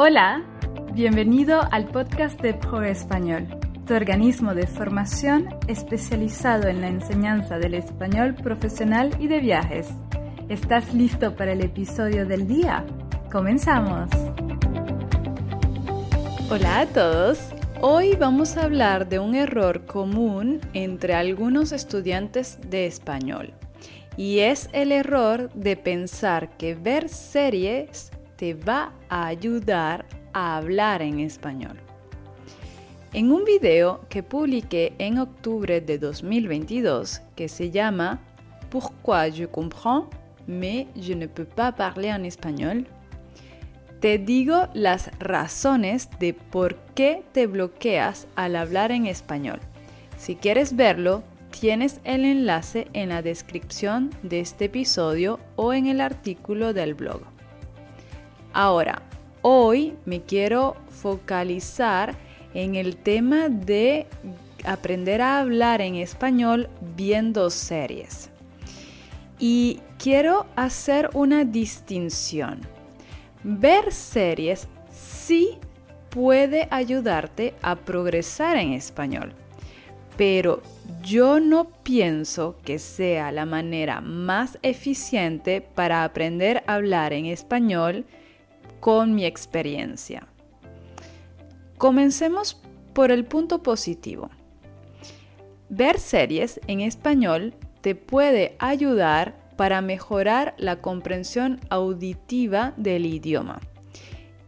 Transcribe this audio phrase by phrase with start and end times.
[0.00, 0.44] Hola,
[0.92, 3.48] bienvenido al podcast de Pro Español,
[3.84, 9.88] tu organismo de formación especializado en la enseñanza del español profesional y de viajes.
[10.48, 12.86] ¿Estás listo para el episodio del día?
[13.32, 14.08] ¡Comenzamos!
[16.48, 17.40] Hola a todos.
[17.80, 23.52] Hoy vamos a hablar de un error común entre algunos estudiantes de español.
[24.16, 31.02] Y es el error de pensar que ver series te va a ayudar a hablar
[31.02, 31.76] en español.
[33.12, 38.20] En un video que publiqué en octubre de 2022 que se llama
[38.70, 40.08] Pourquoi je comprends
[40.46, 42.86] mais je ne peux pas parler en español,
[44.00, 49.60] te digo las razones de por qué te bloqueas al hablar en español.
[50.16, 56.00] Si quieres verlo, tienes el enlace en la descripción de este episodio o en el
[56.00, 57.37] artículo del blog.
[58.52, 59.02] Ahora,
[59.42, 62.16] hoy me quiero focalizar
[62.54, 64.06] en el tema de
[64.64, 68.30] aprender a hablar en español viendo series.
[69.38, 72.60] Y quiero hacer una distinción.
[73.44, 75.58] Ver series sí
[76.10, 79.32] puede ayudarte a progresar en español,
[80.16, 80.62] pero
[81.02, 88.04] yo no pienso que sea la manera más eficiente para aprender a hablar en español
[88.80, 90.26] con mi experiencia.
[91.76, 92.60] Comencemos
[92.92, 94.30] por el punto positivo.
[95.68, 103.60] Ver series en español te puede ayudar para mejorar la comprensión auditiva del idioma.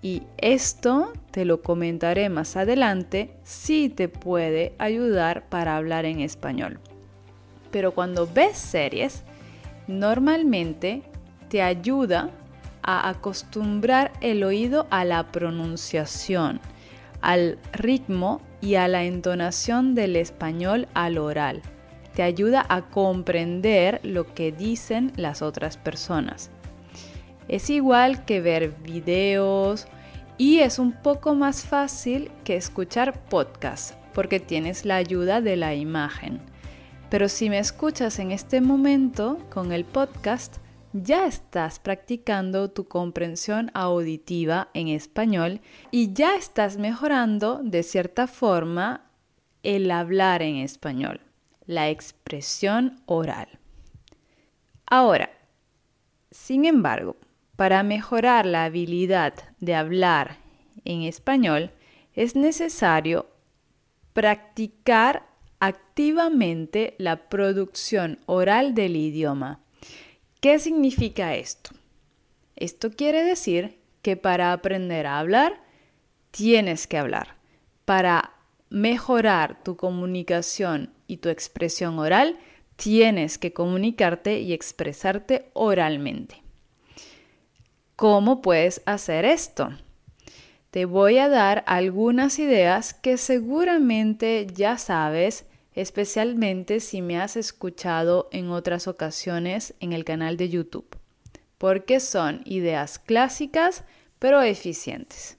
[0.03, 6.81] Y esto te lo comentaré más adelante si te puede ayudar para hablar en español.
[7.71, 9.25] Pero cuando ves series,
[9.87, 11.03] normalmente
[11.49, 12.31] te ayuda
[12.83, 16.61] a acostumbrar el oído a la pronunciación,
[17.21, 21.63] al ritmo y a la entonación del español al oral.
[22.15, 26.51] Te ayuda a comprender lo que dicen las otras personas.
[27.49, 29.87] Es igual que ver videos
[30.39, 35.75] y es un poco más fácil que escuchar podcasts porque tienes la ayuda de la
[35.75, 36.41] imagen.
[37.11, 40.59] Pero si me escuchas en este momento con el podcast,
[40.93, 49.11] ya estás practicando tu comprensión auditiva en español y ya estás mejorando de cierta forma
[49.63, 51.21] el hablar en español,
[51.67, 53.49] la expresión oral.
[54.87, 55.31] Ahora,
[56.31, 57.17] sin embargo,
[57.57, 60.39] para mejorar la habilidad de hablar
[60.85, 61.71] en español
[62.15, 63.27] es necesario
[64.13, 65.27] practicar
[65.61, 69.61] activamente la producción oral del idioma
[70.41, 71.71] ¿Qué significa esto?
[72.57, 75.61] Esto quiere decir que para aprender a hablar,
[76.31, 77.37] tienes que hablar.
[77.85, 78.33] Para
[78.71, 82.39] mejorar tu comunicación y tu expresión oral,
[82.77, 86.43] tienes que comunicarte y expresarte oralmente.
[87.95, 89.69] ¿Cómo puedes hacer esto?
[90.71, 95.45] Te voy a dar algunas ideas que seguramente ya sabes
[95.81, 100.97] especialmente si me has escuchado en otras ocasiones en el canal de YouTube,
[101.59, 103.85] porque son ideas clásicas
[104.19, 105.39] pero eficientes.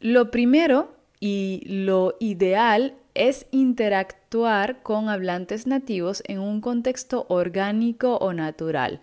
[0.00, 8.32] Lo primero y lo ideal es interactuar con hablantes nativos en un contexto orgánico o
[8.32, 9.00] natural.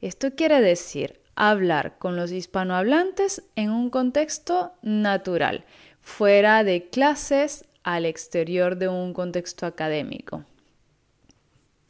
[0.00, 5.64] Esto quiere decir hablar con los hispanohablantes en un contexto natural,
[6.00, 10.44] fuera de clases, al exterior de un contexto académico.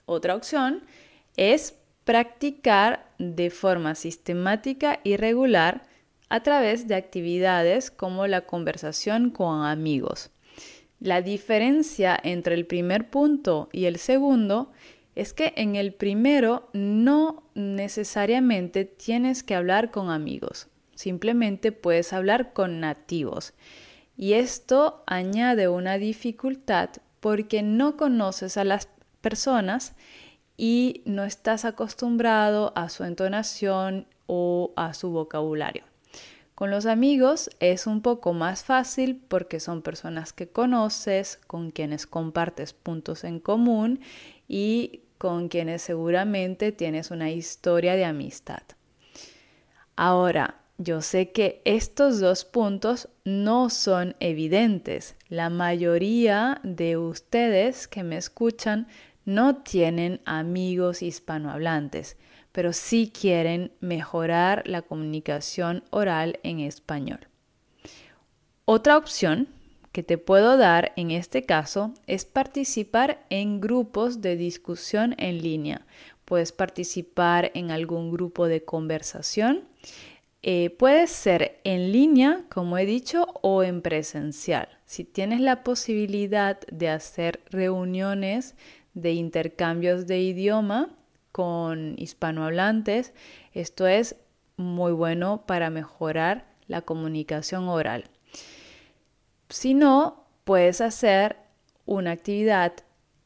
[0.07, 0.83] Otra opción
[1.37, 5.83] es practicar de forma sistemática y regular
[6.29, 10.31] a través de actividades como la conversación con amigos.
[10.99, 14.73] La diferencia entre el primer punto y el segundo
[15.15, 22.53] es que en el primero no necesariamente tienes que hablar con amigos, simplemente puedes hablar
[22.53, 23.53] con nativos.
[24.17, 28.89] Y esto añade una dificultad porque no conoces a las
[29.21, 29.95] personas
[30.57, 35.85] y no estás acostumbrado a su entonación o a su vocabulario.
[36.55, 42.07] Con los amigos es un poco más fácil porque son personas que conoces, con quienes
[42.07, 44.01] compartes puntos en común
[44.47, 48.63] y con quienes seguramente tienes una historia de amistad.
[49.97, 55.17] Ahora, yo sé que estos dos puntos no son evidentes.
[55.29, 58.89] La mayoría de ustedes que me escuchan
[59.25, 62.17] no tienen amigos hispanohablantes,
[62.51, 67.29] pero sí quieren mejorar la comunicación oral en español.
[68.65, 69.49] Otra opción
[69.93, 75.87] que te puedo dar en este caso es participar en grupos de discusión en línea.
[76.25, 79.65] Puedes participar en algún grupo de conversación.
[80.45, 84.69] Eh, puede ser en línea, como he dicho, o en presencial.
[84.87, 88.57] Si tienes la posibilidad de hacer reuniones
[88.95, 90.91] de intercambios de idioma
[91.31, 93.15] con hispanohablantes,
[93.53, 94.17] esto es
[94.57, 98.05] muy bueno para mejorar la comunicación oral.
[99.49, 101.37] Si no, puedes hacer
[101.87, 102.73] una actividad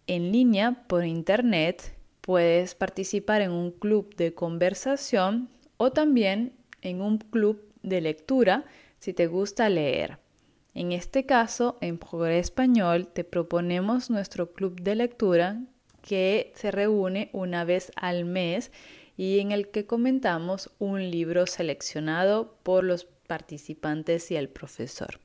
[0.07, 5.49] en línea por internet, puedes participar en un club de conversación
[5.79, 6.53] o también
[6.87, 8.65] en un club de lectura
[8.99, 10.19] si te gusta leer.
[10.75, 15.61] En este caso, en Progreso Español te proponemos nuestro club de lectura
[16.03, 18.71] que se reúne una vez al mes
[19.17, 25.19] y en el que comentamos un libro seleccionado por los participantes y el profesor.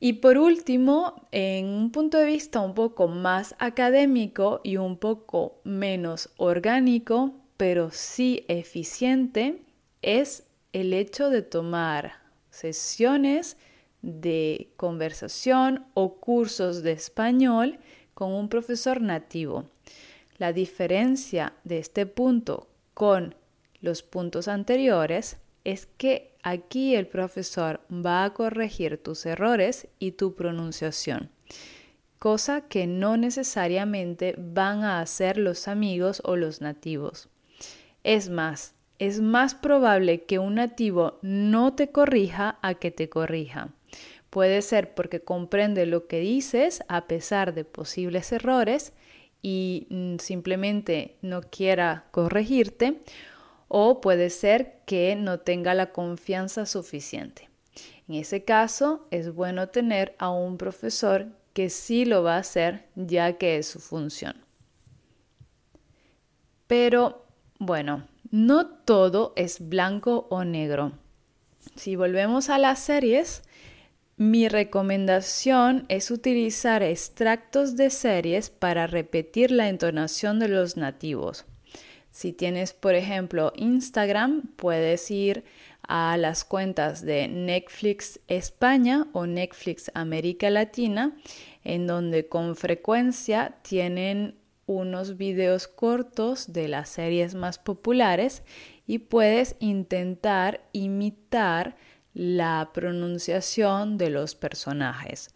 [0.00, 5.60] Y por último, en un punto de vista un poco más académico y un poco
[5.64, 9.62] menos orgánico, pero sí eficiente,
[10.04, 12.14] es el hecho de tomar
[12.50, 13.56] sesiones
[14.02, 17.78] de conversación o cursos de español
[18.12, 19.64] con un profesor nativo.
[20.36, 23.34] La diferencia de este punto con
[23.80, 30.34] los puntos anteriores es que aquí el profesor va a corregir tus errores y tu
[30.34, 31.30] pronunciación,
[32.18, 37.28] cosa que no necesariamente van a hacer los amigos o los nativos.
[38.02, 38.74] Es más,
[39.06, 43.70] es más probable que un nativo no te corrija a que te corrija.
[44.30, 48.92] Puede ser porque comprende lo que dices a pesar de posibles errores
[49.42, 53.00] y mm, simplemente no quiera corregirte
[53.68, 57.48] o puede ser que no tenga la confianza suficiente.
[58.08, 62.88] En ese caso es bueno tener a un profesor que sí lo va a hacer
[62.96, 64.34] ya que es su función.
[66.66, 67.24] Pero
[67.58, 70.90] bueno, no todo es blanco o negro.
[71.76, 73.44] Si volvemos a las series,
[74.16, 81.44] mi recomendación es utilizar extractos de series para repetir la entonación de los nativos.
[82.10, 85.44] Si tienes, por ejemplo, Instagram, puedes ir
[85.86, 91.16] a las cuentas de Netflix España o Netflix América Latina,
[91.62, 94.34] en donde con frecuencia tienen
[94.66, 98.42] unos videos cortos de las series más populares
[98.86, 101.76] y puedes intentar imitar
[102.14, 105.30] la pronunciación de los personajes.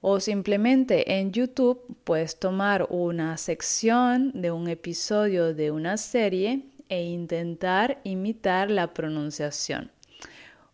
[0.00, 7.02] O simplemente en YouTube puedes tomar una sección de un episodio de una serie e
[7.02, 9.90] intentar imitar la pronunciación.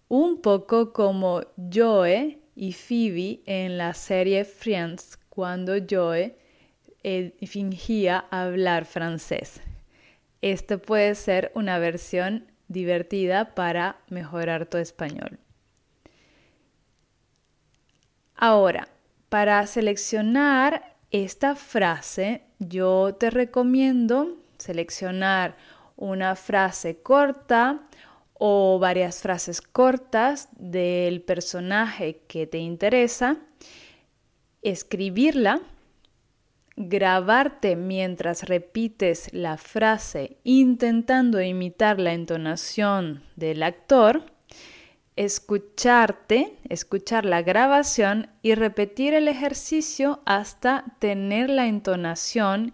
[0.09, 6.37] Un poco como Joe y Phoebe en la serie Friends cuando Joe
[7.03, 9.61] eh, fingía hablar francés.
[10.43, 15.39] Esto puede ser una versión divertida para mejorar tu español.
[18.37, 18.89] Ahora,
[19.29, 25.57] para seleccionar esta frase, yo te recomiendo seleccionar
[25.97, 27.83] una frase corta
[28.35, 33.37] o varias frases cortas del personaje que te interesa,
[34.63, 35.61] escribirla
[36.77, 44.25] grabarte mientras repites la frase intentando imitar la entonación del actor,
[45.17, 52.73] escucharte, escuchar la grabación y repetir el ejercicio hasta tener la entonación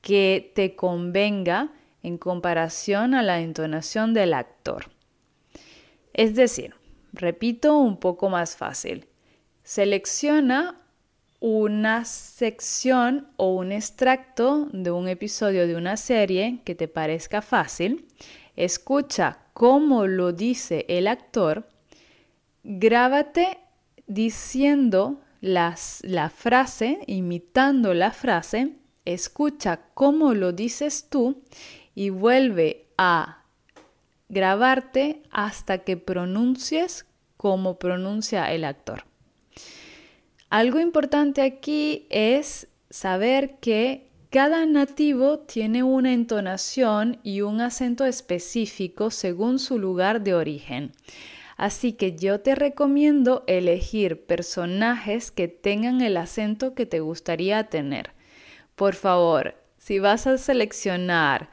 [0.00, 1.72] que te convenga
[2.02, 4.90] en comparación a la entonación del actor.
[6.12, 6.74] Es decir,
[7.12, 9.06] repito un poco más fácil.
[9.62, 10.81] Selecciona
[11.42, 18.06] una sección o un extracto de un episodio de una serie que te parezca fácil,
[18.54, 21.68] escucha cómo lo dice el actor,
[22.62, 23.58] grábate
[24.06, 25.74] diciendo la
[26.32, 31.42] frase, imitando la frase, escucha cómo lo dices tú
[31.96, 33.42] y vuelve a
[34.28, 37.04] grabarte hasta que pronuncies
[37.36, 39.11] como pronuncia el actor.
[40.52, 49.10] Algo importante aquí es saber que cada nativo tiene una entonación y un acento específico
[49.10, 50.92] según su lugar de origen.
[51.56, 58.10] Así que yo te recomiendo elegir personajes que tengan el acento que te gustaría tener.
[58.74, 61.48] Por favor, si vas a seleccionar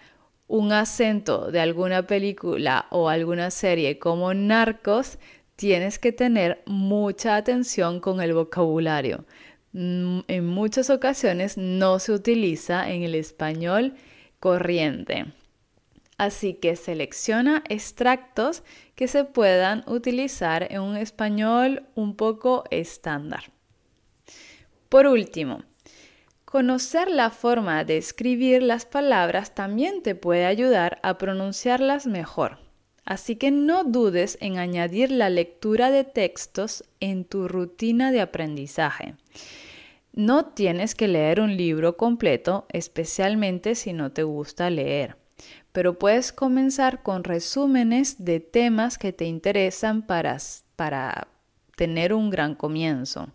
[0.49, 5.19] un acento de alguna película o alguna serie como Narcos,
[5.59, 9.25] tienes que tener mucha atención con el vocabulario.
[9.73, 13.95] Mm, en muchas ocasiones no se utiliza en el español
[14.39, 15.25] corriente.
[16.17, 18.63] Así que selecciona extractos
[18.95, 23.51] que se puedan utilizar en un español un poco estándar.
[24.87, 25.65] Por último,
[26.45, 32.68] conocer la forma de escribir las palabras también te puede ayudar a pronunciarlas mejor.
[33.05, 39.15] Así que no dudes en añadir la lectura de textos en tu rutina de aprendizaje.
[40.13, 45.17] No tienes que leer un libro completo, especialmente si no te gusta leer,
[45.71, 50.37] pero puedes comenzar con resúmenes de temas que te interesan para,
[50.75, 51.27] para
[51.75, 53.29] tener un gran comienzo.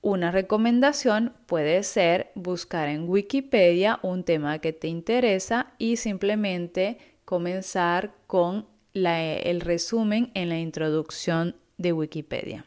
[0.00, 8.14] Una recomendación puede ser buscar en Wikipedia un tema que te interesa y simplemente comenzar
[8.26, 12.64] con el resumen en la introducción de Wikipedia.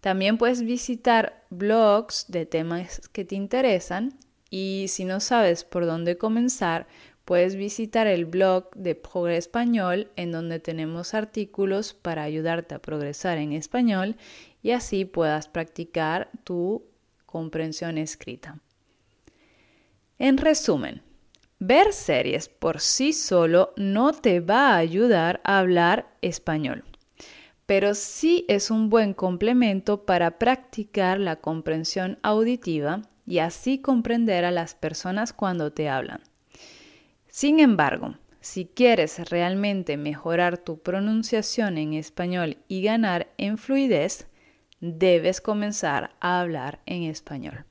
[0.00, 4.16] También puedes visitar blogs de temas que te interesan
[4.48, 6.86] y si no sabes por dónde comenzar,
[7.24, 13.38] puedes visitar el blog de Progre Español en donde tenemos artículos para ayudarte a progresar
[13.38, 14.14] en español
[14.62, 16.84] y así puedas practicar tu
[17.26, 18.60] comprensión escrita.
[20.20, 21.02] En resumen,
[21.64, 26.84] ver series por sí solo no te va a ayudar a hablar español
[27.66, 34.50] pero sí es un buen complemento para practicar la comprensión auditiva y así comprender a
[34.50, 36.20] las personas cuando te hablan.
[37.28, 44.26] Sin embargo, si quieres realmente mejorar tu pronunciación en español y ganar en fluidez,
[44.80, 47.64] debes comenzar a hablar en español.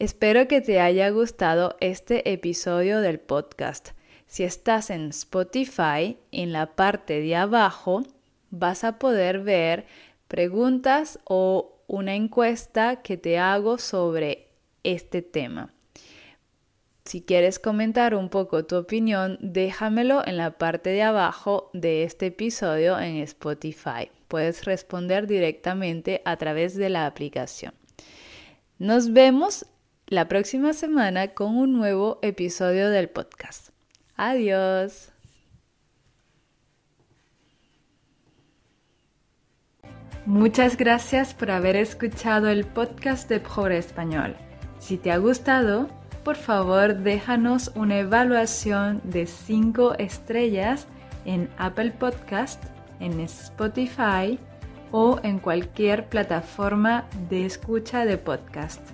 [0.00, 3.90] Espero que te haya gustado este episodio del podcast.
[4.26, 8.02] Si estás en Spotify, en la parte de abajo
[8.50, 9.86] vas a poder ver
[10.26, 14.48] preguntas o una encuesta que te hago sobre
[14.82, 15.72] este tema.
[17.04, 22.26] Si quieres comentar un poco tu opinión, déjamelo en la parte de abajo de este
[22.26, 24.10] episodio en Spotify.
[24.26, 27.74] Puedes responder directamente a través de la aplicación.
[28.80, 29.66] Nos vemos
[30.06, 33.70] la próxima semana con un nuevo episodio del podcast.
[34.16, 35.10] Adiós.
[40.26, 44.36] Muchas gracias por haber escuchado el podcast de Pobre Español.
[44.78, 45.88] Si te ha gustado,
[46.22, 50.86] por favor déjanos una evaluación de 5 estrellas
[51.26, 52.62] en Apple Podcast,
[53.00, 54.38] en Spotify
[54.92, 58.93] o en cualquier plataforma de escucha de podcast.